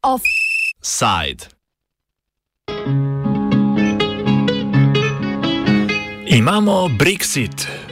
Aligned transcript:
Offside. 0.00 1.48
Imamo 6.26 6.88
Brexit, 6.90 7.83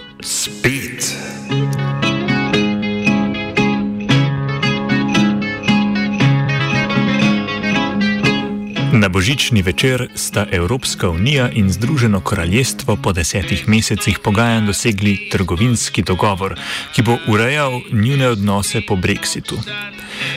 Na 9.02 9.08
božični 9.08 9.62
večer 9.62 10.08
sta 10.14 10.46
Evropska 10.50 11.08
unija 11.10 11.50
in 11.50 11.70
Združeno 11.70 12.20
kraljestvo 12.20 12.96
po 12.96 13.12
desetih 13.12 13.68
mesecih 13.68 14.18
pogajanj 14.18 14.66
dosegli 14.66 15.28
trgovinski 15.30 16.02
dogovor, 16.02 16.54
ki 16.94 17.02
bo 17.02 17.16
urejal 17.26 17.80
njune 17.92 18.28
odnose 18.28 18.80
po 18.88 18.94
brexitu. 18.96 19.58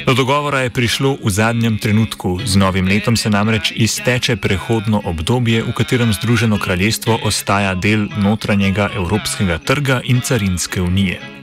Do 0.05 0.13
dogovora 0.13 0.59
je 0.59 0.69
prišlo 0.69 1.17
v 1.23 1.29
zadnjem 1.29 1.77
trenutku, 1.77 2.39
z 2.45 2.55
novim 2.55 2.87
letom 2.87 3.17
se 3.17 3.29
namreč 3.29 3.73
izteče 3.75 4.35
prehodno 4.35 5.01
obdobje, 5.05 5.61
v 5.63 5.73
katerem 5.77 6.13
Združeno 6.13 6.57
kraljestvo 6.57 7.19
ostaja 7.23 7.75
del 7.75 8.09
notranjega 8.17 8.89
evropskega 8.95 9.57
trga 9.57 10.01
in 10.03 10.21
carinske 10.21 10.81
unije. 10.81 11.34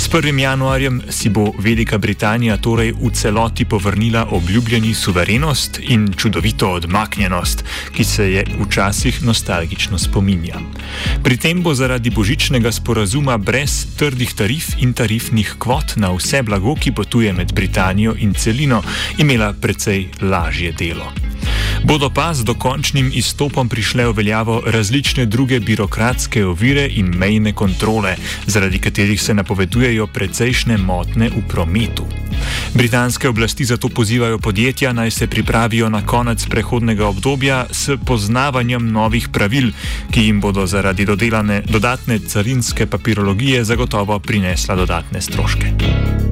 S 0.00 0.08
1. 0.08 0.38
januarjem 0.38 1.02
si 1.10 1.28
bo 1.28 1.52
Velika 1.58 1.98
Britanija 1.98 2.56
torej 2.56 2.92
v 2.92 3.10
celoti 3.12 3.64
povrnila 3.64 4.26
obljubljeni 4.30 4.94
suverenost 4.94 5.80
in 5.82 6.08
čudovito 6.16 6.70
odmaknjenost, 6.72 7.64
ki 7.92 8.04
se 8.04 8.32
je 8.32 8.44
včasih 8.64 9.22
nostalgično 9.22 9.98
spominja. 9.98 10.60
Pri 11.22 11.36
tem 11.36 11.62
bo 11.62 11.74
zaradi 11.74 12.10
božičnega 12.10 12.72
sporazuma 12.72 13.36
brez 13.38 13.86
trdih 13.96 14.34
tarif 14.34 14.72
in 14.78 14.92
tarifnih 14.92 15.54
kvot 15.58 15.96
na 15.96 16.12
vse 16.16 16.42
blago, 16.42 16.74
ki 16.74 16.92
potuje 16.92 17.32
med 17.32 17.52
Britanijo 17.52 18.14
in 18.18 18.34
celino, 18.34 18.82
imela 19.18 19.52
precej 19.52 20.08
lažje 20.20 20.72
delo. 20.72 21.12
Bodo 21.84 22.10
pa 22.10 22.34
z 22.34 22.44
dokončnim 22.44 23.10
izstopom 23.14 23.68
prišle 23.68 24.06
v 24.06 24.12
veljavo 24.12 24.62
različne 24.66 25.26
druge 25.26 25.60
birokratske 25.60 26.44
ovire 26.46 26.86
in 26.86 27.06
mejne 27.16 27.52
kontrole, 27.52 28.16
zaradi 28.46 28.78
katerih 28.78 29.22
se 29.22 29.34
napovedujejo 29.34 30.06
precejšnje 30.06 30.76
motne 30.76 31.28
v 31.28 31.42
prometu. 31.48 32.06
Britanske 32.74 33.28
oblasti 33.28 33.64
zato 33.64 33.88
pozivajo 33.88 34.38
podjetja 34.38 34.92
naj 34.92 35.10
se 35.10 35.26
pripravijo 35.26 35.88
na 35.88 36.06
konec 36.06 36.46
prehodnega 36.46 37.06
obdobja 37.06 37.66
s 37.70 37.96
poznavanjem 38.06 38.92
novih 38.92 39.28
pravil, 39.28 39.72
ki 40.10 40.20
jim 40.20 40.40
bodo 40.40 40.66
zaradi 40.66 41.04
dodatne 41.66 42.18
carinske 42.18 42.86
papirologije 42.86 43.64
zagotovo 43.64 44.18
prinesla 44.18 44.76
dodatne 44.76 45.20
stroške. 45.20 46.29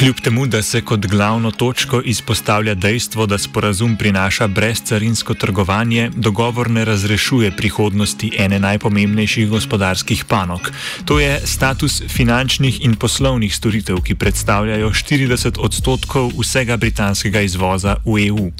Kljub 0.00 0.20
temu, 0.20 0.46
da 0.46 0.62
se 0.62 0.80
kot 0.80 1.06
glavno 1.06 1.50
točko 1.50 2.00
izpostavlja 2.04 2.74
dejstvo, 2.74 3.26
da 3.26 3.38
sporazum 3.38 3.96
prinaša 3.96 4.46
brezcarinsko 4.48 5.34
trgovanje, 5.34 6.10
dogovor 6.16 6.70
ne 6.70 6.84
razrešuje 6.84 7.50
prihodnosti 7.56 8.30
ene 8.38 8.58
najpomembnejših 8.58 9.48
gospodarskih 9.48 10.24
panog. 10.24 10.72
To 11.04 11.20
je 11.20 11.40
status 11.44 12.02
finančnih 12.08 12.84
in 12.84 12.96
poslovnih 12.96 13.56
storitev, 13.56 14.00
ki 14.00 14.14
predstavljajo 14.14 14.90
40 14.90 15.60
odstotkov 15.60 16.32
vsega 16.38 16.76
britanskega 16.76 17.40
izvoza 17.40 17.96
v 18.04 18.26
EU. 18.28 18.50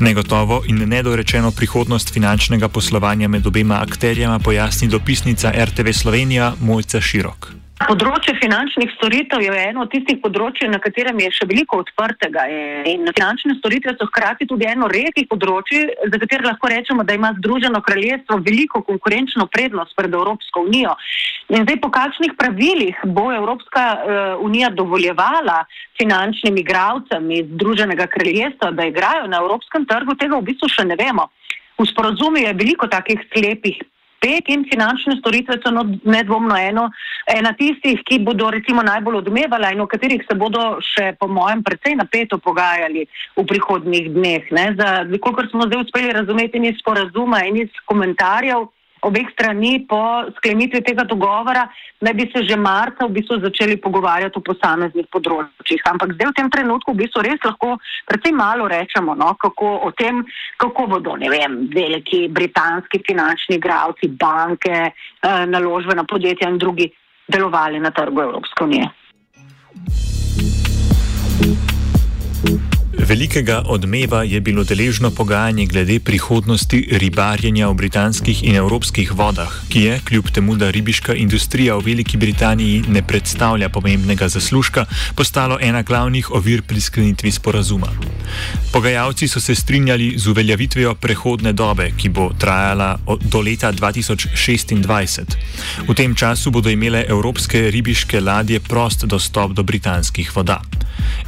Negotovo 0.00 0.62
in 0.66 0.88
nedorečeno 0.88 1.50
prihodnost 1.50 2.12
finančnega 2.12 2.68
poslovanja 2.68 3.28
med 3.28 3.46
obema 3.46 3.80
akterjama 3.80 4.38
pojasni 4.38 4.88
dopisnica 4.88 5.52
RTV 5.64 5.92
Slovenija 5.92 6.54
Mojca 6.60 7.00
Širok. 7.00 7.63
Področje 7.74 8.36
finančnih 8.38 8.92
storitev 8.94 9.42
je 9.42 9.50
eno 9.50 9.82
od 9.82 9.90
tistih 9.90 10.20
področji, 10.22 10.68
na 10.70 10.78
katerem 10.78 11.18
je 11.18 11.30
še 11.34 11.46
veliko 11.50 11.80
odprtega. 11.82 12.44
In 12.86 13.02
finančne 13.10 13.56
storitve 13.58 13.96
so 13.98 14.06
hkrati 14.06 14.46
tudi 14.46 14.68
eno 14.70 14.86
redkih 14.86 15.26
področji, 15.26 15.80
za 16.06 16.20
katere 16.22 16.46
lahko 16.46 16.70
rečemo, 16.70 17.02
da 17.02 17.16
ima 17.18 17.32
Združeno 17.40 17.80
kraljestvo 17.82 18.38
veliko 18.46 18.84
konkurenčno 18.86 19.48
prednost 19.50 19.96
pred 19.98 20.14
Evropsko 20.14 20.62
unijo. 20.68 20.94
In 21.50 21.66
zdaj 21.66 21.80
po 21.82 21.90
kakšnih 21.90 22.36
pravilih 22.38 23.00
bo 23.10 23.26
Evropska 23.34 23.82
uh, 23.90 24.44
unija 24.46 24.70
dovoljevala 24.70 25.64
finančnim 25.98 26.56
igravcem 26.62 27.26
iz 27.34 27.50
Združenega 27.56 28.06
kraljestva, 28.06 28.70
da 28.70 28.86
igrajo 28.86 29.26
na 29.26 29.42
evropskem 29.42 29.82
trgu, 29.90 30.14
tega 30.14 30.38
v 30.38 30.46
bistvu 30.46 30.70
še 30.70 30.86
ne 30.86 30.94
vemo. 31.00 31.26
V 31.74 31.88
sporozumi 31.90 32.46
je 32.46 32.54
veliko 32.54 32.86
takih 32.86 33.18
sklepih 33.26 33.82
spet 34.24 34.48
in 34.48 34.64
finančne 34.64 35.16
storitve 35.20 35.60
so 35.60 35.70
nedvomno 36.02 36.56
eno, 36.56 36.88
ena 37.28 37.52
tistih, 37.52 38.00
ki 38.08 38.22
bodo 38.24 38.50
recimo 38.50 38.82
najbolj 38.82 39.20
odmevala 39.20 39.72
in 39.72 39.80
o 39.80 39.86
katerih 39.86 40.24
se 40.24 40.34
bodo 40.34 40.78
še 40.80 41.12
po 41.20 41.28
mojem 41.28 41.62
precej 41.62 41.96
napeto 42.00 42.38
pogajali 42.38 43.04
v 43.36 43.44
prihodnih 43.44 44.08
dneh. 44.16 44.48
Kolikor 45.20 45.48
smo 45.50 45.68
zdaj 45.68 45.84
uspeli 45.84 46.12
razumeti 46.16 46.62
iz 46.64 46.80
sporazuma 46.80 47.44
in 47.44 47.60
iz 47.66 47.84
komentarjev, 47.84 48.70
obeh 49.04 49.28
strani 49.32 49.84
po 49.88 50.24
sklenitvi 50.38 50.80
tega 50.82 51.04
dogovora, 51.04 51.66
da 52.00 52.12
bi 52.12 52.26
se 52.32 52.42
že 52.44 52.56
marca 52.56 53.06
v 53.06 53.14
bistvu 53.18 53.38
začeli 53.40 53.76
pogovarjati 53.76 54.38
o 54.38 54.44
posameznih 54.44 55.06
področjih. 55.12 55.84
Ampak 55.92 56.16
zdaj 56.16 56.30
v 56.30 56.36
tem 56.40 56.50
trenutku 56.50 56.92
v 56.92 57.04
bistvu 57.04 57.22
res 57.24 57.40
lahko 57.44 57.76
precej 58.08 58.32
malo 58.32 58.68
rečemo 58.68 59.14
no, 59.14 59.34
kako, 59.40 59.86
o 59.86 59.92
tem, 59.92 60.24
kako 60.56 60.88
bodo 60.96 61.16
vem, 61.20 61.68
veliki 61.72 62.28
britanski 62.28 63.00
finančni 63.06 63.56
igravci, 63.56 64.08
banke, 64.08 64.90
eh, 64.90 65.46
naložbena 65.46 66.04
podjetja 66.04 66.48
in 66.48 66.58
drugi 66.58 66.90
delovali 67.28 67.80
na 67.80 67.90
trgu 67.90 68.20
Evropske 68.22 68.64
unije. 68.64 69.03
Velikega 73.04 73.62
odmeva 73.68 74.22
je 74.24 74.40
bilo 74.40 74.64
deležno 74.64 75.10
pogajanje 75.10 75.66
glede 75.66 75.98
prihodnosti 76.00 76.88
ribarjenja 76.90 77.68
v 77.68 77.74
britanskih 77.74 78.40
in 78.44 78.56
evropskih 78.56 79.12
vodah, 79.12 79.52
ki 79.68 79.80
je, 79.80 79.98
kljub 80.08 80.30
temu, 80.32 80.56
da 80.56 80.70
ribiška 80.70 81.14
industrija 81.14 81.76
v 81.76 81.84
Veliki 81.84 82.16
Britaniji 82.16 82.84
ne 82.88 83.02
predstavlja 83.02 83.68
pomembnega 83.68 84.28
zaslužka, 84.28 84.86
postalo 85.14 85.58
ena 85.60 85.82
glavnih 85.82 86.30
ovir 86.30 86.62
pri 86.62 86.80
sklenitvi 86.80 87.32
sporazuma. 87.32 87.92
Pogajalci 88.72 89.28
so 89.28 89.40
se 89.40 89.54
strinjali 89.54 90.14
z 90.16 90.26
uveljavitvijo 90.26 90.94
prehodne 90.94 91.52
dobe, 91.52 91.90
ki 91.96 92.08
bo 92.08 92.30
trajala 92.38 92.96
do 93.20 93.40
leta 93.40 93.72
2026. 93.72 95.36
V 95.88 95.94
tem 95.94 96.14
času 96.14 96.50
bodo 96.50 96.70
imele 96.70 97.04
evropske 97.08 97.70
ribiške 97.70 98.20
ladje 98.20 98.60
prost 98.60 99.04
dostop 99.04 99.52
do 99.52 99.62
britanskih 99.62 100.36
voda. 100.36 100.62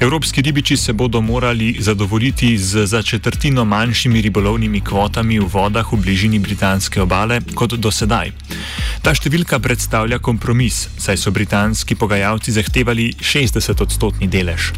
Evropski 0.00 0.42
ribiči 0.42 0.76
se 0.76 0.92
bodo 0.92 1.20
morali 1.20 1.65
zadovoljiti 1.80 2.58
z 2.58 2.86
za 2.86 3.02
četrtino 3.02 3.64
manjšimi 3.64 4.20
ribolovnimi 4.20 4.80
kvotami 4.80 5.38
v 5.38 5.48
vodah 5.52 5.92
v 5.92 5.96
bližini 5.96 6.38
britanske 6.38 7.02
obale 7.02 7.40
kot 7.54 7.74
do 7.74 7.90
sedaj. 7.90 8.30
Ta 9.02 9.14
številka 9.14 9.58
predstavlja 9.62 10.18
kompromis, 10.18 10.86
saj 10.98 11.18
so 11.18 11.30
britanski 11.30 11.94
pogajalci 11.94 12.54
zahtevali 12.54 13.12
60-odstotni 13.18 14.28
delež. 14.30 14.72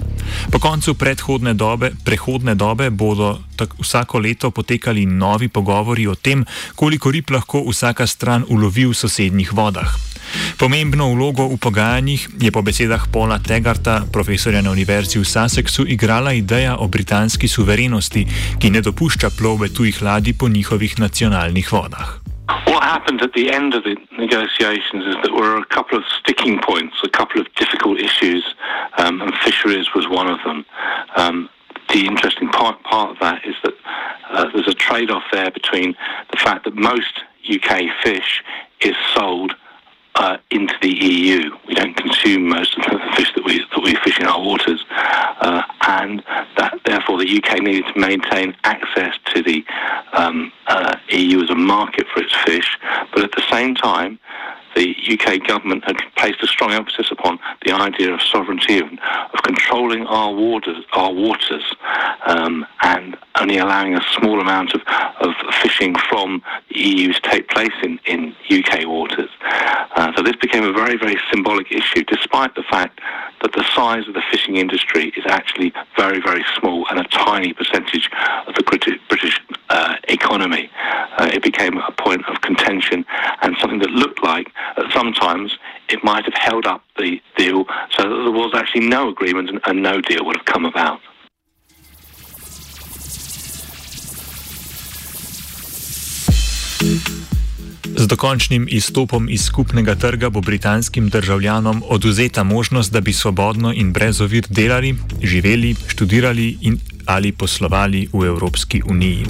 Po 0.52 0.58
koncu 0.60 0.94
predhodne 0.94 1.54
dobe, 1.54 1.92
prehodne 2.04 2.54
dobe 2.54 2.90
bodo 2.90 3.38
vsako 3.80 4.18
leto 4.18 4.50
potekali 4.50 5.06
novi 5.06 5.48
pogovori 5.48 6.06
o 6.06 6.14
tem, 6.14 6.44
koliko 6.74 7.10
rib 7.10 7.30
lahko 7.30 7.64
vsaka 7.68 8.06
stran 8.06 8.44
ulovi 8.48 8.86
v 8.86 8.94
sosednjih 8.94 9.52
vodah. 9.52 10.07
Pomembno 10.58 11.12
vlogo 11.14 11.48
v 11.48 11.56
pogajanjih 11.56 12.28
je 12.42 12.50
po 12.50 12.62
besedah 12.62 13.06
Paula 13.12 13.38
Tegarta, 13.38 14.02
profesorja 14.12 14.62
na 14.62 14.70
Univerzi 14.70 15.18
v 15.18 15.24
Sussexu, 15.24 15.86
igrala 15.86 16.32
ideja 16.32 16.76
o 16.82 16.88
britanski 16.88 17.48
suverenosti, 17.48 18.26
ki 18.58 18.70
ne 18.70 18.80
dopušča 18.82 19.30
plove 19.38 19.68
tujih 19.70 20.02
ladij 20.02 20.34
po 20.34 20.48
njihovih 20.48 20.98
nacionalnih 20.98 21.72
vodah. 21.72 22.18
What 22.66 22.82
happened 22.82 23.22
at 23.22 23.32
the 23.32 23.52
end 23.52 23.74
of 23.74 23.82
the 23.84 23.96
negotiations 24.18 25.04
is 25.06 25.14
that 25.14 25.30
there 25.30 25.36
were 25.36 25.56
a 25.60 25.68
couple 25.76 25.98
of 25.98 26.04
sticking 26.20 26.58
points, 26.60 26.96
a 27.04 27.12
couple 27.20 27.40
of 27.40 27.46
difficult 27.60 28.00
issues, 28.00 28.42
um, 28.98 29.20
and 29.22 29.32
fisheries 29.44 29.88
was 29.94 30.06
one 30.08 30.28
of 30.28 30.40
them. 30.46 30.64
Um, 31.16 31.48
the 31.94 32.06
interesting 32.06 32.48
part, 32.48 32.82
part 32.84 33.10
of 33.10 33.18
that 33.20 33.44
is 33.44 33.54
that 33.62 33.74
uh, 34.30 34.44
there's 34.52 34.68
a 34.68 34.74
trade 34.74 35.10
off 35.10 35.24
there 35.32 35.50
between 35.50 35.94
the 36.30 36.36
fact 36.36 36.64
that 36.64 36.74
most 36.74 37.14
UK 37.48 37.88
fish 38.02 38.42
is 38.80 38.96
sold 39.14 39.54
uh, 40.18 40.36
into 40.50 40.74
the 40.82 40.90
EU. 40.90 41.50
We 41.66 41.74
don't 41.74 41.96
consume 41.96 42.48
most 42.48 42.76
of 42.76 42.84
the 42.84 42.98
fish 43.16 43.32
that 43.34 43.44
we 43.44 43.58
that 43.58 43.82
we 43.82 43.94
fish 43.96 44.18
in 44.18 44.26
our 44.26 44.42
waters, 44.42 44.84
uh, 44.90 45.62
and 45.86 46.22
that 46.56 46.78
therefore 46.84 47.18
the 47.18 47.42
UK 47.42 47.62
needed 47.62 47.84
to 47.94 47.98
maintain 47.98 48.54
access 48.64 49.14
to 49.34 49.42
the 49.42 49.64
um, 50.12 50.52
uh, 50.66 50.96
EU 51.10 51.42
as 51.42 51.50
a 51.50 51.54
market 51.54 52.06
for 52.12 52.20
its 52.20 52.34
fish. 52.44 52.78
But 53.12 53.24
at 53.24 53.32
the 53.32 53.44
same 53.50 53.74
time, 53.74 54.18
the 54.74 54.94
UK 55.10 55.46
government 55.46 55.84
had 55.84 55.96
placed 56.16 56.42
a 56.42 56.46
strong 56.46 56.72
emphasis 56.72 57.10
upon 57.10 57.38
the 57.64 57.72
idea 57.72 58.12
of 58.12 58.22
sovereignty, 58.22 58.78
of, 58.78 58.88
of 59.32 59.42
controlling 59.42 60.06
our 60.06 60.32
waters, 60.32 60.84
our 60.92 61.12
waters 61.12 61.74
um, 62.26 62.66
and 62.82 63.16
only 63.40 63.58
allowing 63.58 63.94
a 63.94 64.02
small 64.18 64.40
amount 64.40 64.74
of, 64.74 64.82
of 65.20 65.34
fishing 65.62 65.94
from 66.08 66.42
the 66.70 66.80
EU 66.80 67.12
to 67.12 67.20
take 67.20 67.48
place 67.48 67.72
in, 67.82 67.98
in 68.06 68.34
UK 68.50 68.86
waters. 68.86 69.30
Uh, 69.96 70.12
so 70.16 70.22
this 70.22 70.36
became 70.36 70.64
a 70.64 70.72
very, 70.72 70.96
very 70.96 71.16
symbolic 71.30 71.70
issue, 71.72 72.04
despite 72.04 72.54
the 72.54 72.62
fact 72.64 73.00
that 73.42 73.52
the 73.52 73.64
size 73.74 74.06
of 74.08 74.14
the 74.14 74.22
fishing 74.30 74.56
industry 74.56 75.12
is 75.16 75.24
actually 75.28 75.72
very, 75.96 76.20
very 76.20 76.44
small 76.58 76.86
and 76.90 76.98
a 76.98 77.04
tiny 77.04 77.52
percentage 77.52 78.10
of 78.46 78.54
the 78.54 78.62
British, 78.62 79.40
uh, 79.70 79.94
economy. 80.08 80.70
Uh, 81.18 81.30
it 81.32 81.42
became 81.42 81.78
a 81.78 81.92
point 81.92 82.24
of 82.28 82.40
contention 82.40 83.04
and 83.42 83.56
something 83.60 83.78
that 83.78 83.90
looked 83.90 84.22
like 84.22 84.52
sometimes 84.98 85.48
it 85.94 86.00
might 86.10 86.24
have 86.28 86.38
held 86.48 86.64
up 86.72 86.82
the 87.02 87.10
deal 87.40 87.60
so 87.94 88.00
that 88.10 88.18
there 88.24 88.38
was 88.42 88.52
actually 88.60 88.86
no 88.96 89.02
agreement 89.14 89.46
and, 89.50 89.60
and 89.68 89.76
no 89.90 89.96
deal 90.08 90.22
would 90.26 90.36
have 90.40 90.48
come 90.54 90.64
about. 90.72 91.00
Z 97.98 98.06
dokončnim 98.06 98.68
izstopom 98.70 99.28
iz 99.28 99.44
skupnega 99.44 99.94
trga 99.94 100.30
bo 100.30 100.40
britanskim 100.40 101.08
državljanom 101.08 101.82
oduzeta 101.88 102.44
možnost, 102.44 102.92
da 102.92 103.00
bi 103.00 103.12
svobodno 103.12 103.72
in 103.74 103.92
brez 103.92 104.20
ovir 104.20 104.46
delali, 104.48 104.94
živeli, 105.22 105.74
študirali 105.88 106.58
in 106.60 106.78
ali 107.08 107.32
poslovali 107.32 108.08
v 108.12 108.24
Evropski 108.24 108.82
uniji. 108.84 109.24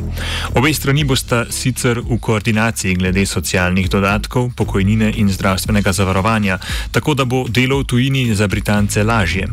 Obe 0.55 0.75
strani 0.75 1.05
bosta 1.05 1.45
sicer 1.51 2.01
v 2.03 2.19
koordinaciji 2.19 2.95
glede 2.95 3.23
socialnih 3.27 3.87
dodatkov, 3.91 4.51
pokojnine 4.57 5.13
in 5.17 5.31
zdravstvenega 5.31 5.93
zavarovanja, 5.93 6.59
tako 6.91 7.15
da 7.15 7.25
bo 7.25 7.45
delo 7.49 7.79
v 7.79 7.85
tujini 7.85 8.35
za 8.35 8.49
Britance 8.49 9.03
lažje. 9.03 9.47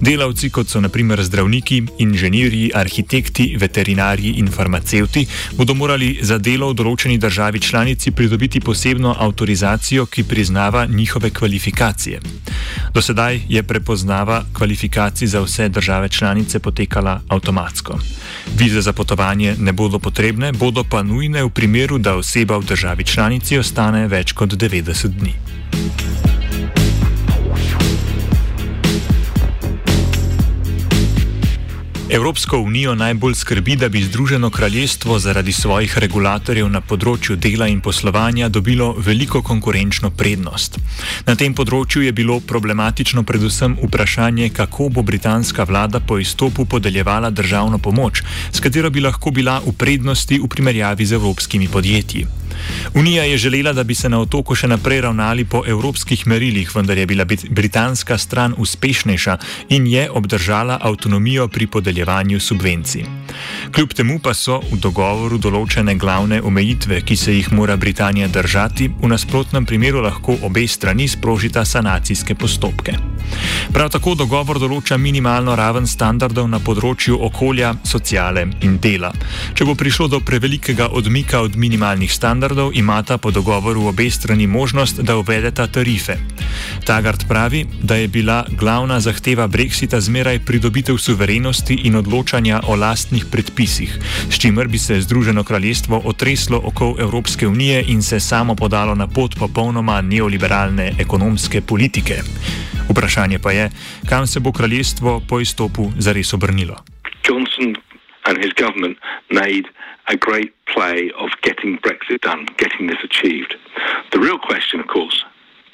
Delavci, 0.00 0.50
kot 0.50 0.68
so 0.68 0.80
naprimer 0.80 1.22
zdravniki, 1.22 1.82
inženirji, 1.98 2.72
arhitekti, 2.74 3.54
veterinarji 3.60 4.34
in 4.42 4.50
farmacevti, 4.50 5.26
bodo 5.54 5.74
morali 5.74 6.18
za 6.22 6.38
delo 6.38 6.72
v 6.72 6.78
določeni 6.82 7.18
državi 7.18 7.60
članici 7.60 8.10
pridobiti 8.10 8.60
posebno 8.60 9.14
avtorizacijo, 9.18 10.06
ki 10.06 10.24
priznava 10.24 10.86
njihove 10.86 11.30
kvalifikacije. 11.30 12.20
Do 12.94 13.02
sedaj 13.02 13.40
je 13.48 13.62
prepoznava 13.62 14.44
kvalifikacij 14.52 15.26
za 15.26 15.40
vse 15.40 15.68
države 15.68 16.08
članice 16.08 16.58
potekala 16.58 17.20
avtomatsko 17.28 17.67
avtomatsko. 17.68 17.98
Vize 18.56 18.80
za 18.80 18.92
potovanje 18.92 19.56
ne 19.58 19.72
bodo 19.72 19.98
potrebne, 19.98 20.52
bodo 20.52 20.84
pa 20.84 21.02
nujne 21.02 21.44
v 21.44 21.50
primeru, 21.50 21.98
da 21.98 22.16
oseba 22.16 22.58
v 22.58 22.64
državi 22.64 23.04
članici 23.04 23.58
ostane 23.58 24.08
več 24.08 24.32
kot 24.32 24.50
90 24.50 25.08
dni. 25.08 26.27
Evropsko 32.10 32.58
unijo 32.58 32.94
najbolj 32.94 33.34
skrbi, 33.34 33.76
da 33.76 33.88
bi 33.88 34.02
Združeno 34.02 34.50
kraljestvo 34.50 35.18
zaradi 35.18 35.52
svojih 35.52 35.98
regulatorjev 35.98 36.70
na 36.72 36.80
področju 36.80 37.36
dela 37.36 37.68
in 37.68 37.82
poslovanja 37.84 38.48
dobilo 38.48 38.94
veliko 38.96 39.42
konkurenčno 39.44 40.10
prednost. 40.10 40.78
Na 41.26 41.36
tem 41.36 41.52
področju 41.54 42.06
je 42.06 42.14
bilo 42.16 42.40
problematično 42.40 43.26
predvsem 43.28 43.76
vprašanje, 43.82 44.48
kako 44.56 44.88
bo 44.88 45.04
britanska 45.04 45.68
vlada 45.68 46.00
po 46.00 46.16
izstopu 46.18 46.64
podeljevala 46.64 47.30
državno 47.30 47.78
pomoč, 47.78 48.24
s 48.52 48.64
katero 48.64 48.90
bi 48.90 49.04
lahko 49.04 49.30
bila 49.30 49.60
v 49.60 49.76
prednosti 49.76 50.40
v 50.40 50.48
primerjavi 50.48 51.04
z 51.04 51.20
evropskimi 51.20 51.68
podjetji. 51.68 52.37
Unija 52.94 53.24
je 53.24 53.38
želela, 53.38 53.72
da 53.72 53.84
bi 53.84 53.94
se 53.94 54.08
na 54.08 54.20
otoku 54.20 54.54
še 54.54 54.68
naprej 54.68 55.00
ravnali 55.00 55.44
po 55.44 55.62
evropskih 55.66 56.26
merilih, 56.26 56.70
vendar 56.74 56.98
je 56.98 57.06
bila 57.06 57.24
britanska 57.50 58.18
stran 58.18 58.54
uspešnejša 58.58 59.38
in 59.68 59.86
je 59.86 60.10
obdržala 60.10 60.78
avtonomijo 60.82 61.48
pri 61.48 61.66
podeljevanju 61.66 62.40
subvencij. 62.40 63.04
Kljub 63.72 63.92
temu 63.92 64.18
pa 64.18 64.34
so 64.34 64.60
v 64.72 64.78
dogovoru 64.80 65.38
določene 65.38 65.94
glavne 65.94 66.40
omejitve, 66.42 67.02
ki 67.04 67.16
se 67.16 67.34
jih 67.34 67.52
mora 67.52 67.76
Britanija 67.76 68.28
držati, 68.28 68.88
v 69.02 69.10
nasprotnem 69.12 69.66
primeru 69.66 70.00
lahko 70.02 70.38
obe 70.42 70.66
strani 70.68 71.08
sprožita 71.08 71.64
sanacijske 71.64 72.34
postopke. 72.34 72.96
Prav 73.72 73.90
tako 73.92 74.14
dogovor 74.16 74.58
določa 74.58 74.96
minimalno 74.96 75.54
raven 75.56 75.86
standardov 75.86 76.48
na 76.48 76.58
področju 76.64 77.18
okolja, 77.28 77.74
sociale 77.84 78.46
in 78.64 78.78
dela. 78.80 79.12
Če 79.54 79.66
bo 79.68 79.76
prišlo 79.76 80.08
do 80.08 80.20
prevelikega 80.24 80.88
odmika 80.96 81.42
od 81.44 81.56
minimalnih 81.56 82.12
standardov, 82.12 82.47
imata 82.74 83.18
po 83.18 83.30
dogovoru 83.30 83.86
obe 83.86 84.10
strani 84.10 84.46
možnost, 84.46 85.00
da 85.00 85.16
uvedeta 85.16 85.66
tarife. 85.66 86.16
Tagart 86.84 87.28
pravi, 87.28 87.66
da 87.82 87.96
je 87.96 88.08
bila 88.08 88.44
glavna 88.50 89.00
zahteva 89.00 89.48
Brexita 89.48 90.00
zmeraj 90.00 90.38
pridobitev 90.38 90.96
suverenosti 90.96 91.74
in 91.84 91.96
odločanja 91.96 92.60
o 92.66 92.76
lastnih 92.76 93.24
predpisih, 93.30 93.98
s 94.30 94.38
čimer 94.38 94.68
bi 94.68 94.78
se 94.78 95.00
Združeno 95.00 95.44
kraljestvo 95.44 96.02
otreslo 96.04 96.60
okol 96.64 96.94
Evropske 96.98 97.48
unije 97.48 97.84
in 97.88 98.02
se 98.02 98.20
samo 98.20 98.54
podalo 98.54 98.94
na 98.94 99.06
pot 99.06 99.38
popolnoma 99.38 100.00
neoliberalne 100.00 100.92
ekonomske 100.98 101.60
politike. 101.60 102.22
Vprašanje 102.88 103.38
pa 103.38 103.52
je, 103.52 103.70
kam 104.08 104.26
se 104.26 104.40
bo 104.40 104.52
kraljestvo 104.52 105.20
po 105.28 105.40
izstopu 105.40 105.92
zares 105.98 106.32
obrnilo. 106.34 106.76
Johnson 107.28 107.87
and 108.28 108.36
his 108.44 108.52
government 108.52 108.98
made 109.30 109.66
a 110.08 110.16
great 110.16 110.54
play 110.66 111.10
of 111.18 111.30
getting 111.42 111.78
Brexit 111.78 112.20
done, 112.20 112.46
getting 112.58 112.86
this 112.86 113.02
achieved. 113.02 113.56
The 114.12 114.20
real 114.20 114.38
question, 114.38 114.80
of 114.80 114.86
course, 114.86 115.24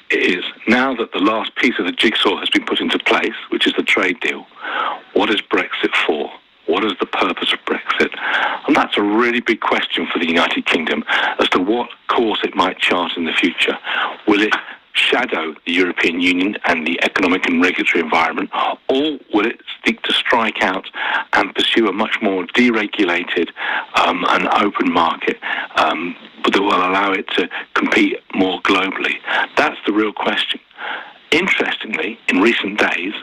is 0.09 0.43
now 0.67 0.95
that 0.95 1.11
the 1.11 1.19
last 1.19 1.55
piece 1.57 1.77
of 1.79 1.85
the 1.85 1.91
jigsaw 1.91 2.37
has 2.39 2.49
been 2.49 2.65
put 2.65 2.79
into 2.79 2.97
place, 2.99 3.35
which 3.49 3.67
is 3.67 3.73
the 3.73 3.83
trade 3.83 4.19
deal, 4.21 4.47
what 5.13 5.29
is 5.29 5.41
Brexit 5.41 5.93
for? 6.07 6.31
What 6.67 6.83
is 6.85 6.93
the 6.99 7.05
purpose 7.05 7.53
of 7.53 7.59
Brexit? 7.65 8.17
And 8.67 8.75
that's 8.75 8.97
a 8.97 9.01
really 9.01 9.41
big 9.41 9.59
question 9.59 10.07
for 10.11 10.17
the 10.17 10.27
United 10.27 10.65
Kingdom 10.65 11.03
as 11.39 11.49
to 11.49 11.59
what 11.59 11.89
course 12.07 12.39
it 12.43 12.55
might 12.55 12.79
chart 12.79 13.17
in 13.17 13.25
the 13.25 13.33
future. 13.33 13.77
Will 14.27 14.41
it 14.41 14.55
shadow 14.95 15.53
the 15.65 15.73
European 15.73 16.19
Union 16.19 16.57
and 16.65 16.87
the 16.87 17.01
economic 17.03 17.45
and 17.47 17.61
regulatory 17.61 18.03
environment, 18.03 18.49
or 18.89 19.19
will 19.33 19.45
it 19.45 19.59
seek 19.85 20.01
to 20.03 20.13
strike 20.13 20.61
out 20.61 20.89
and 21.33 21.53
pursue 21.53 21.87
a 21.87 21.93
much 21.93 22.17
more 22.21 22.45
deregulated 22.47 23.49
um, 23.95 24.25
and 24.29 24.47
open 24.47 24.91
market 24.91 25.37
um, 25.75 26.15
that 26.51 26.61
will 26.61 26.73
allow 26.73 27.11
it 27.11 27.27
to 27.29 27.49
compete 27.73 28.17
more 28.33 28.61
globally? 28.61 29.15
That's 29.57 29.77
the 29.85 29.93
real 29.93 30.13
question. 30.13 30.59
Interestingly, 31.31 32.17
in 32.29 32.39
recent 32.39 32.79
days, 32.79 33.13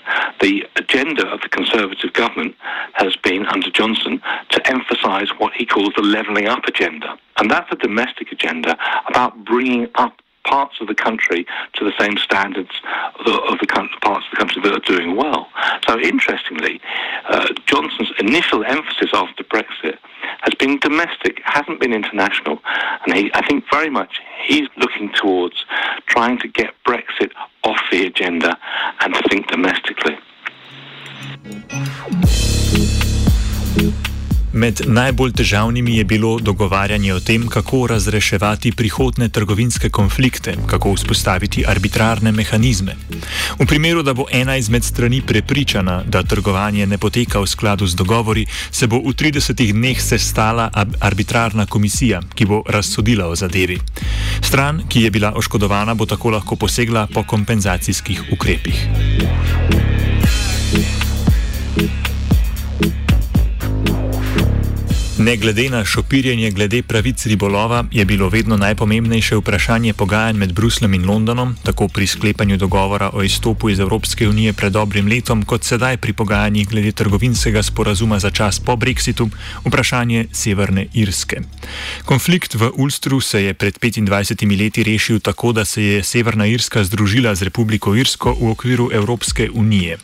the 0.40 0.66
agenda 0.76 1.26
of 1.28 1.40
the 1.40 1.48
Conservative 1.48 2.12
government 2.12 2.54
has 2.92 3.16
been, 3.16 3.46
under 3.46 3.70
Johnson, 3.70 4.20
to 4.50 4.66
emphasise 4.68 5.30
what 5.38 5.54
he 5.54 5.64
calls 5.64 5.94
the 5.96 6.02
levelling 6.02 6.46
up 6.46 6.64
agenda. 6.66 7.16
And 7.38 7.50
that's 7.50 7.72
a 7.72 7.76
domestic 7.76 8.30
agenda 8.30 8.76
about 9.08 9.44
bringing 9.44 9.88
up 9.94 10.20
parts 10.44 10.80
of 10.80 10.88
the 10.88 10.94
country 10.94 11.46
to 11.74 11.84
the 11.84 11.92
same 11.98 12.16
standards 12.16 12.70
of 13.18 13.24
the, 13.24 13.32
of 13.32 13.58
the 13.58 13.66
parts 13.66 14.24
of 14.26 14.30
the 14.30 14.36
country 14.36 14.62
that 14.62 14.72
are 14.72 14.96
doing 14.96 15.16
well. 15.16 15.48
So, 15.86 15.98
interestingly, 16.00 16.80
uh, 17.28 17.48
Johnson's 17.66 18.12
initial 18.18 18.64
emphasis 18.64 19.10
after 19.12 19.44
Brexit 19.44 19.98
has 20.40 20.54
been 20.54 20.78
domestic, 20.78 21.40
hasn't 21.44 21.80
been 21.80 21.92
international, 21.92 22.58
and 23.06 23.16
he, 23.16 23.30
I 23.34 23.46
think 23.46 23.64
very 23.70 23.90
much 23.90 24.20
he's 24.44 24.68
looking 24.76 25.12
towards 25.12 25.64
trying 26.06 26.38
to 26.38 26.48
get 26.48 26.74
Brexit 26.86 27.30
off 27.64 27.80
the 27.90 28.06
agenda 28.06 28.58
and 29.00 29.14
to 29.14 29.22
think 29.28 29.46
domestically. 29.48 30.16
Med 34.62 34.80
najbolj 34.86 35.32
težavnimi 35.34 35.96
je 35.96 36.04
bilo 36.04 36.36
dogovarjanje 36.38 37.14
o 37.14 37.20
tem, 37.20 37.48
kako 37.50 37.86
razreševati 37.90 38.70
prihodne 38.72 39.26
trgovinske 39.28 39.90
konflikte, 39.90 40.54
kako 40.66 40.92
vzpostaviti 40.94 41.64
arbitrarne 41.66 42.32
mehanizme. 42.32 42.94
V 43.58 43.66
primeru, 43.66 44.02
da 44.06 44.14
bo 44.14 44.28
ena 44.30 44.56
izmed 44.56 44.84
strani 44.84 45.18
prepričana, 45.26 46.02
da 46.06 46.22
trgovanje 46.22 46.86
ne 46.86 46.98
poteka 46.98 47.42
v 47.42 47.50
skladu 47.50 47.86
z 47.86 47.98
dogovori, 47.98 48.46
se 48.70 48.86
bo 48.86 49.02
v 49.02 49.16
30 49.18 49.72
dneh 49.72 49.98
sestala 50.02 50.70
arbitrarna 51.00 51.66
komisija, 51.66 52.22
ki 52.34 52.46
bo 52.46 52.62
razsodila 52.62 53.26
o 53.26 53.34
zadevi. 53.36 53.80
Stran, 54.42 54.84
ki 54.88 55.02
je 55.02 55.10
bila 55.10 55.32
oškodovana, 55.34 55.94
bo 55.94 56.06
tako 56.06 56.30
lahko 56.30 56.56
posegla 56.56 57.08
po 57.14 57.26
kompenzacijskih 57.26 58.22
ukrepih. 58.30 58.86
Ne 65.22 65.36
glede 65.36 65.70
na 65.70 65.84
šopirjenje 65.84 66.50
glede 66.50 66.82
pravic 66.82 67.26
ribolova, 67.26 67.84
je 67.92 68.04
bilo 68.04 68.28
vedno 68.28 68.56
najpomembnejše 68.56 69.36
vprašanje 69.36 69.92
pogajanj 69.92 70.36
med 70.36 70.52
Bruslem 70.52 70.94
in 70.94 71.04
Londonom, 71.06 71.54
tako 71.62 71.88
pri 71.88 72.06
sklepanju 72.06 72.56
dogovora 72.56 73.10
o 73.12 73.22
izstopu 73.22 73.70
iz 73.70 73.80
Evropske 73.80 74.28
unije 74.28 74.52
pred 74.52 74.72
dobrim 74.72 75.06
letom, 75.06 75.44
kot 75.44 75.64
sedaj 75.64 75.96
pri 75.96 76.12
pogajanjih 76.12 76.68
glede 76.68 76.92
trgovinskega 76.92 77.62
sporazuma 77.62 78.18
za 78.18 78.30
čas 78.30 78.58
po 78.60 78.76
Brexitu, 78.76 79.28
vprašanje 79.64 80.26
Severne 80.32 80.86
Irske. 80.94 81.40
Konflikt 82.04 82.54
v 82.54 82.72
Ulstru 82.74 83.20
se 83.20 83.44
je 83.44 83.54
pred 83.54 83.78
25 83.78 84.58
leti 84.58 84.82
rešil 84.82 85.20
tako, 85.20 85.52
da 85.52 85.64
se 85.64 85.82
je 85.82 86.02
Severna 86.02 86.46
Irska 86.46 86.84
združila 86.84 87.34
z 87.34 87.42
Republiko 87.42 87.94
Irsko 87.94 88.36
v 88.40 88.50
okviru 88.50 88.90
Evropske 88.92 89.50
unije. 89.54 89.98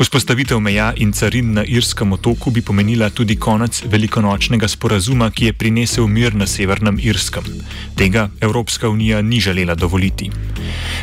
Vzpostavitev 0.00 0.60
meja 0.60 0.92
in 0.96 1.12
carin 1.12 1.52
na 1.52 1.64
Irskem 1.64 2.12
otoku 2.12 2.50
bi 2.50 2.62
pomenila 2.62 3.10
tudi 3.10 3.36
konec 3.36 3.82
velikonočnega 3.86 4.47
dolgoročnega 4.48 4.68
sporazuma, 4.68 5.30
ki 5.30 5.46
je 5.46 5.52
prinesel 5.52 6.06
mir 6.08 6.34
na 6.34 6.46
Severnem 6.46 6.98
Irskem. 6.98 7.44
Tega 7.96 8.30
Evropska 8.40 8.88
unija 8.88 9.20
ni 9.22 9.40
želela 9.40 9.74
dovoliti. 9.74 10.30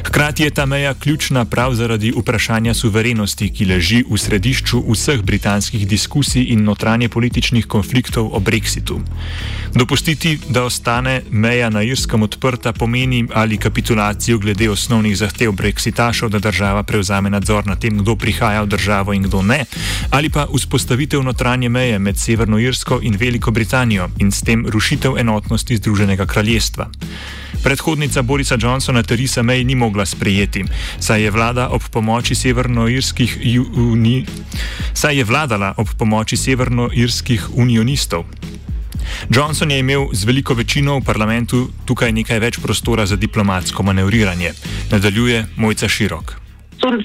Hkrati 0.04 0.44
je 0.44 0.50
ta 0.50 0.66
meja 0.66 0.94
ključna 0.94 1.46
prav 1.46 1.74
zaradi 1.74 2.14
vprašanja 2.18 2.74
suverenosti, 2.74 3.50
ki 3.54 3.66
leži 3.66 4.04
v 4.10 4.18
središču 4.18 4.84
vseh 4.92 5.22
britanskih 5.22 5.88
diskusij 5.88 6.46
in 6.50 6.64
notranje 6.64 7.10
političnih 7.10 7.66
konfliktov 7.66 8.30
o 8.34 8.40
Brexitu. 8.40 9.00
Dopustiti, 9.74 10.40
da 10.50 10.64
ostane 10.64 11.22
meja 11.32 11.70
na 11.70 11.84
Irskem 11.84 12.24
odprta, 12.24 12.74
pomeni 12.74 13.26
ali 13.34 13.58
kapitulacijo 13.58 14.38
glede 14.38 14.70
osnovnih 14.70 15.18
zahtev 15.18 15.52
Brexitašov, 15.52 16.30
da 16.30 16.40
država 16.40 16.84
prevzame 16.84 17.30
nadzor 17.30 17.68
nad 17.68 17.80
tem, 17.80 17.98
kdo 17.98 18.16
prihaja 18.16 18.62
v 18.62 18.68
državo 18.68 19.14
in 19.14 19.24
kdo 19.24 19.42
ne, 19.42 19.66
ali 20.10 20.30
pa 20.30 20.48
vzpostavitev 20.56 21.24
notranje 21.24 21.70
meje 21.70 22.00
med 22.00 22.18
Severno 22.18 22.60
Irsko 22.60 23.00
in 23.02 23.18
Veliko 23.20 23.52
Britanijo 23.52 24.10
in 24.20 24.32
s 24.32 24.42
tem 24.42 24.66
rušitev 24.68 25.18
enotnosti 25.18 25.78
Združenega 25.78 26.26
kraljestva. 26.26 26.90
Predhodnica 27.66 28.22
Borisa 28.22 28.62
Johnsona 28.62 29.02
Teresa 29.02 29.42
May 29.42 29.66
ni 29.66 29.74
mogla 29.76 30.06
sprejeti, 30.06 30.62
saj 31.00 31.22
je, 31.22 31.66
ob 31.74 31.82
uni... 33.58 34.26
saj 34.94 35.18
je 35.18 35.24
vladala 35.26 35.74
ob 35.78 35.90
pomoči 35.98 36.38
severnoirskih 36.38 37.58
unionistov. 37.58 38.30
Johnson 39.30 39.72
je 39.72 39.80
imel 39.80 40.14
z 40.14 40.30
veliko 40.30 40.54
večino 40.54 41.00
v 41.00 41.06
parlamentu 41.06 41.70
tukaj 41.86 42.14
nekaj 42.14 42.40
več 42.40 42.62
prostora 42.62 43.06
za 43.06 43.16
diplomatsko 43.16 43.84
manevriranje, 43.84 44.54
nadaljuje 44.92 45.46
Mojca 45.58 45.90
Širok. 45.90 46.45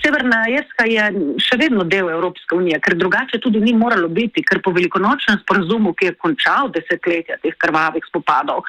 Severna 0.03 0.45
Irska 0.51 0.85
je 0.89 1.05
še 1.41 1.57
vedno 1.61 1.85
del 1.89 2.11
Evropske 2.13 2.57
unije, 2.57 2.81
ker 2.85 2.97
drugače 3.01 3.41
tudi 3.41 3.61
ni 3.61 3.73
moralo 3.77 4.09
biti, 4.09 4.43
ker 4.45 4.61
po 4.65 4.73
velikonočnem 4.77 5.41
sporazumu, 5.43 5.95
ki 5.97 6.11
je 6.11 6.17
končal 6.21 6.71
desetletja 6.75 7.39
teh 7.43 7.57
krvavih 7.57 8.05
spopadov 8.09 8.65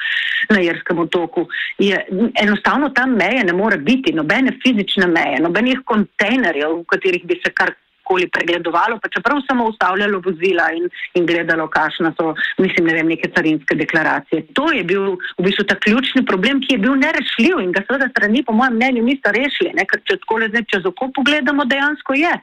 na 0.50 0.62
Irskem 0.64 1.04
otoku, 1.04 1.48
je 1.82 2.00
enostavno 2.42 2.92
tam 2.96 3.16
meje 3.20 3.44
ne 3.44 3.54
more 3.54 3.78
biti, 3.78 4.14
nobene 4.16 4.56
fizične 4.64 5.08
meje, 5.12 5.42
nobenih 5.44 5.84
kontejnerjev, 5.86 6.82
v 6.82 6.90
katerih 6.96 7.26
bi 7.28 7.40
se 7.44 7.52
kar 7.54 7.76
koli 8.12 8.28
pregledovalo, 8.28 9.00
pa 9.00 9.10
čeprav 9.16 9.40
samo 9.48 9.70
ustavljalo 9.72 10.20
vozila 10.26 10.68
in, 10.76 10.90
in 11.16 11.26
gledalo, 11.26 11.68
kakšne 11.72 12.12
so, 12.20 12.34
mislim, 12.60 12.90
ne 12.90 12.98
vem, 12.98 13.14
neke 13.14 13.32
carinske 13.36 13.78
deklaracije. 13.80 14.44
To 14.60 14.68
je 14.76 14.84
bil 14.84 15.16
v 15.40 15.48
bistvu 15.48 15.64
ta 15.70 15.80
ključni 15.80 16.26
problem, 16.28 16.60
ki 16.64 16.76
je 16.76 16.84
bil 16.84 17.00
nerešljiv 17.00 17.64
in 17.64 17.72
ga 17.72 17.86
seveda 17.88 18.10
strani, 18.12 18.44
po 18.44 18.58
mojem 18.58 18.76
mnenju, 18.76 19.06
niso 19.08 19.32
rešili, 19.38 19.72
ne? 19.80 19.88
ker 19.88 20.04
če 20.04 20.20
tako 20.26 20.42
le 20.44 20.52
zdaj 20.52 20.68
čez 20.76 20.92
oko 20.92 21.08
pogledamo, 21.16 21.66
dejansko 21.72 22.20
je. 22.20 22.36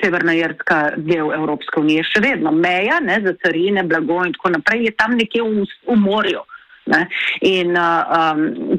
Severna 0.00 0.34
Irska 0.36 0.78
del 0.96 1.30
Evropske 1.32 1.80
unije 1.80 2.02
še 2.04 2.20
vedno. 2.20 2.52
Meja 2.52 2.98
ne, 3.00 3.16
za 3.24 3.32
carine, 3.42 3.82
blago 3.88 4.20
in 4.28 4.34
tako 4.36 4.52
naprej 4.58 4.84
je 4.90 4.92
tam 4.98 5.16
nekje 5.16 5.42
v, 5.42 5.64
v 5.88 5.96
morju. 5.98 6.44
Ne? 6.86 7.06
In 7.40 7.72
uh, 7.76 8.04
um, 8.12 8.78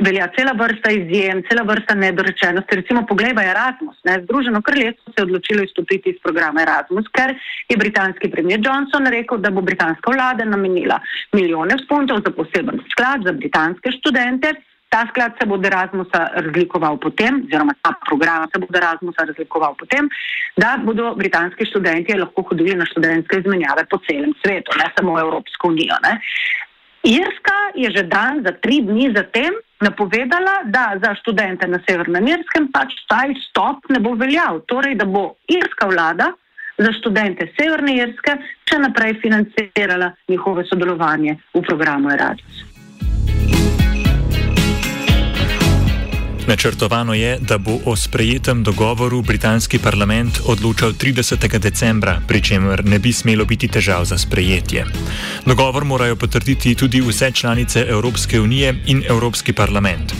velja 0.00 0.28
cela 0.36 0.54
vrsta 0.56 0.90
izjem, 0.90 1.42
cela 1.50 1.66
vrsta 1.68 1.94
nedorečenosti. 1.94 2.78
Recimo, 2.80 3.04
poglejmo 3.06 3.44
Erasmus. 3.44 3.98
Ne? 4.08 4.18
Združeno 4.24 4.62
kraljestvo 4.62 5.12
se 5.12 5.20
je 5.20 5.28
odločilo 5.28 5.64
izstopiti 5.64 6.10
iz 6.10 6.18
programa 6.22 6.62
Erasmus, 6.62 7.08
ker 7.12 7.34
je 7.68 7.76
britanski 7.76 8.30
premijer 8.30 8.60
Johnson 8.64 9.06
rekel, 9.06 9.38
da 9.38 9.50
bo 9.50 9.60
britanska 9.60 10.10
vlada 10.10 10.44
namenila 10.44 11.00
milijone 11.32 11.76
funtov 11.88 12.24
za 12.24 12.32
poseben 12.36 12.80
sklad 12.92 13.26
za 13.26 13.32
britanske 13.32 13.92
študente. 13.98 14.54
Ta 14.92 15.06
sklad 15.08 15.32
se 15.40 15.46
bo 15.48 15.54
od 15.54 15.66
Erasmusa 15.66 16.26
razlikoval 16.34 16.98
potem, 17.00 17.40
oziroma 17.44 17.72
ta 17.82 17.94
program 18.06 18.48
se 18.52 18.60
bo 18.60 18.66
od 18.68 18.76
Erasmusa 18.76 19.24
razlikoval 19.24 19.74
potem, 19.78 20.08
da 20.56 20.76
bodo 20.84 21.14
britanski 21.16 21.64
študenti 21.64 22.18
lahko 22.18 22.42
hodili 22.42 22.74
na 22.76 22.84
študentske 22.84 23.40
izmenjave 23.40 23.86
po 23.90 24.00
celem 24.08 24.34
svetu, 24.44 24.76
ne 24.76 24.90
samo 24.96 25.16
v 25.16 25.24
Evropsko 25.24 25.72
unijo. 25.72 25.96
Ne. 26.04 26.18
Irska 27.02 27.58
je 27.74 27.90
že 27.90 28.02
dan, 28.02 28.42
za 28.46 28.52
tri 28.62 28.80
dni 28.80 29.10
zatem, 29.16 29.54
napovedala, 29.82 30.62
da 30.64 30.94
za 31.02 31.14
študente 31.14 31.66
na 31.66 31.80
Severnem 31.88 32.26
Irskem 32.26 32.70
pač 32.72 32.94
taj 33.10 33.34
stop 33.48 33.82
ne 33.90 33.98
bo 33.98 34.14
veljal. 34.14 34.62
Torej, 34.70 34.94
da 34.94 35.04
bo 35.04 35.34
irska 35.50 35.90
vlada 35.90 36.30
za 36.78 36.92
študente 36.92 37.50
Severne 37.58 37.96
Irske 37.98 38.36
še 38.70 38.78
naprej 38.78 39.18
financirala 39.22 40.12
njihove 40.30 40.64
sodelovanje 40.70 41.36
v 41.54 41.64
programu 41.66 42.14
Erasmus. 42.14 42.62
Načrtovano 46.46 47.14
je, 47.14 47.38
da 47.40 47.58
bo 47.58 47.78
o 47.84 47.96
sprejetem 47.96 48.62
dogovoru 48.62 49.22
britanski 49.22 49.78
parlament 49.78 50.40
odločal 50.44 50.92
30. 50.92 51.58
decembra, 51.58 52.20
pri 52.28 52.42
čemer 52.42 52.84
ne 52.84 52.98
bi 52.98 53.12
smelo 53.12 53.44
biti 53.44 53.68
težav 53.68 54.04
za 54.04 54.18
sprejetje. 54.18 54.86
Dogovor 55.46 55.84
morajo 55.84 56.16
potrditi 56.16 56.74
tudi 56.74 57.00
vse 57.00 57.30
članice 57.30 57.86
Evropske 57.88 58.40
unije 58.40 58.74
in 58.86 59.04
Evropski 59.08 59.52
parlament. 59.52 60.12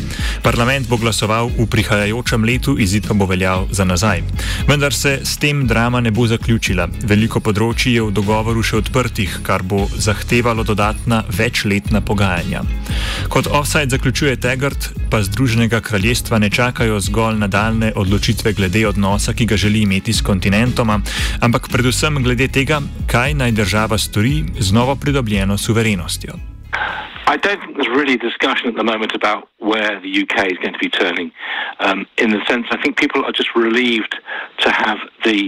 Parlament 0.42 0.88
bo 0.88 0.96
glasoval 0.96 1.50
v 1.58 1.66
prihajajočem 1.66 2.44
letu, 2.44 2.76
izid 2.78 3.06
pa 3.08 3.14
bo 3.14 3.26
veljal 3.26 3.66
za 3.70 3.84
nazaj. 3.84 4.22
Vendar 4.68 4.94
se 4.94 5.20
s 5.24 5.36
tem 5.36 5.66
drama 5.66 6.00
ne 6.00 6.10
bo 6.10 6.26
zaključila. 6.26 6.88
Veliko 7.02 7.40
področji 7.40 7.96
je 7.96 8.02
v 8.02 8.14
dogovoru 8.14 8.62
še 8.62 8.76
odprtih, 8.76 9.40
kar 9.42 9.62
bo 9.62 9.88
zahtevalo 9.96 10.62
dodatna 10.62 11.24
večletna 11.28 12.00
pogajanja. 12.00 12.62
Kot 13.28 13.46
offside 13.50 13.90
zaključuje 13.90 14.36
Tegart, 14.36 14.90
pa 15.10 15.22
Združenega 15.22 15.80
kraljestva 15.80 16.11
kraljestva 16.12 16.38
ne 16.38 16.50
čakajo 16.50 17.00
zgolj 17.00 17.38
nadaljne 17.38 17.92
odločitve 17.96 18.52
glede 18.52 18.86
odnosa, 18.88 19.32
ki 19.32 19.46
ga 19.46 19.56
želi 19.56 19.82
imeti 19.82 20.12
s 20.12 20.20
kontinentoma, 20.20 21.00
ampak 21.40 21.68
predvsem 21.72 22.22
glede 22.22 22.48
tega, 22.48 22.80
kaj 23.08 23.34
naj 23.34 23.52
država 23.52 23.98
stori 23.98 24.44
z 24.58 24.72
novo 24.72 24.96
pridobljeno 24.96 25.58
suverenostjo. 25.58 26.32
I 27.32 27.36
don't 27.36 27.60
think 27.62 27.76
there's 27.76 27.94
really 28.00 28.18
discussion 28.28 28.68
at 28.68 28.76
the 28.80 28.84
moment 28.92 29.12
about 29.20 29.40
where 29.70 29.92
the 30.04 30.12
UK 30.22 30.36
is 30.52 30.58
going 30.62 30.74
to 30.78 30.82
be 30.86 30.92
turning. 31.02 31.28
Um, 31.86 31.98
in 32.22 32.28
the 32.36 32.42
sense, 32.50 32.66
I 32.74 32.78
think 32.82 32.92
people 33.04 33.20
are 33.26 33.34
just 33.40 33.50
relieved 33.66 34.12
to 34.64 34.68
have 34.84 34.98
the 35.28 35.40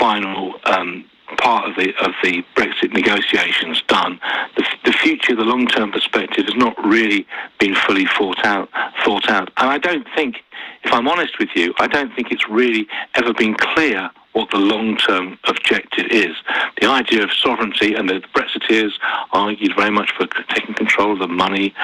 final 0.00 0.40
um, 0.74 1.04
part 1.38 1.68
of 1.68 1.76
the 1.76 1.94
of 2.04 2.12
the 2.22 2.44
Brexit 2.54 2.92
negotiations 2.92 3.82
done. 3.88 4.20
The, 4.56 4.64
the 4.84 4.92
future, 4.92 5.34
the 5.34 5.44
long 5.44 5.66
term 5.66 5.92
perspective, 5.92 6.46
has 6.46 6.56
not 6.56 6.74
really 6.84 7.26
been 7.58 7.74
fully 7.74 8.06
thought 8.06 8.44
out. 8.44 8.68
Thought 9.04 9.28
out, 9.28 9.50
and 9.56 9.70
I 9.70 9.78
don't 9.78 10.06
think, 10.14 10.36
if 10.84 10.92
I'm 10.92 11.08
honest 11.08 11.38
with 11.38 11.50
you, 11.54 11.74
I 11.78 11.86
don't 11.86 12.14
think 12.14 12.30
it's 12.30 12.48
really 12.48 12.86
ever 13.14 13.32
been 13.32 13.54
clear 13.54 14.10
what 14.32 14.50
the 14.50 14.58
long-term 14.58 15.38
objective 15.44 16.06
is. 16.10 16.36
The 16.80 16.86
idea 16.86 17.24
of 17.24 17.32
sovereignty, 17.32 17.94
and 17.94 18.08
the 18.08 18.22
Brexiteers 18.34 18.92
argued 19.32 19.74
very 19.76 19.90
much 19.90 20.12
for 20.16 20.26
taking 20.54 20.74
control 20.74 21.12
of 21.12 21.18
the 21.18 21.28
money 21.28 21.74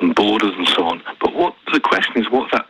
and 0.00 0.14
borders 0.14 0.54
and 0.56 0.66
so 0.68 0.84
on. 0.84 1.02
But 1.20 1.34
what 1.34 1.54
the 1.72 1.80
question 1.80 2.16
is, 2.16 2.26
of 2.26 2.50
that? 2.52 2.66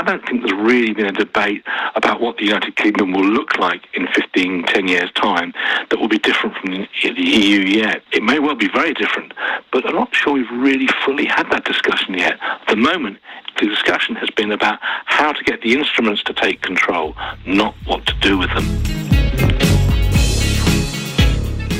I 0.00 0.02
don't 0.02 0.26
think 0.26 0.40
there's 0.40 0.58
really 0.58 0.94
been 0.94 1.04
a 1.04 1.12
debate 1.12 1.62
about 1.94 2.22
what 2.22 2.38
the 2.38 2.46
United 2.46 2.74
Kingdom 2.76 3.12
will 3.12 3.28
look 3.38 3.58
like 3.58 3.82
in 3.92 4.06
15, 4.14 4.64
10 4.64 4.88
years' 4.88 5.12
time 5.12 5.52
that 5.90 6.00
will 6.00 6.08
be 6.08 6.18
different 6.18 6.56
from 6.56 6.70
the 6.70 6.88
EU 7.02 7.60
yet. 7.60 8.02
It 8.10 8.22
may 8.22 8.38
well 8.38 8.54
be 8.54 8.68
very 8.68 8.94
different, 8.94 9.34
but 9.70 9.86
I'm 9.86 9.94
not 9.94 10.14
sure 10.14 10.32
we've 10.32 10.50
really 10.52 10.88
fully 11.04 11.26
had 11.26 11.50
that 11.50 11.66
discussion 11.66 12.14
yet. 12.14 12.40
At 12.40 12.68
the 12.68 12.76
moment, 12.76 13.18
the 13.60 13.66
discussion 13.66 14.14
has 14.16 14.30
been 14.30 14.52
about 14.52 14.78
how 15.04 15.34
to 15.34 15.44
get 15.44 15.60
the 15.60 15.74
instruments 15.74 16.22
to 16.22 16.32
take 16.32 16.62
control, 16.62 17.14
not 17.44 17.74
what 17.84 18.06
to 18.06 18.14
do 18.22 18.38
with 18.38 18.48
them. 18.54 18.64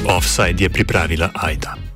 Offside 0.06 0.58
je 0.58 0.68
pripravila 0.68 1.30
Aida. 1.42 1.89